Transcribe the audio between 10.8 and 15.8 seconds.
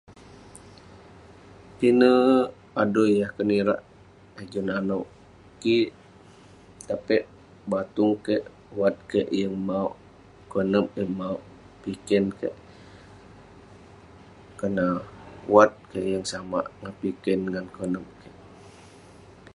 yeng mauk..piken ke'ik..kerna wat